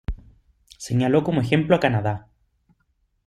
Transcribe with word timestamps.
Señaló 0.79 1.23
como 1.23 1.41
ejemplo 1.41 1.75
a 1.75 1.79
Canadá. 1.79 2.27